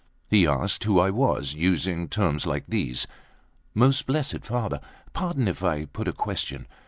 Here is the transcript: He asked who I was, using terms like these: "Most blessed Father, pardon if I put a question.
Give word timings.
He 0.31 0.47
asked 0.47 0.83
who 0.85 0.97
I 0.99 1.11
was, 1.11 1.53
using 1.53 2.09
terms 2.09 2.47
like 2.47 2.63
these: 2.67 3.05
"Most 3.75 4.07
blessed 4.07 4.43
Father, 4.43 4.79
pardon 5.13 5.47
if 5.47 5.63
I 5.63 5.85
put 5.85 6.07
a 6.07 6.11
question. 6.11 6.65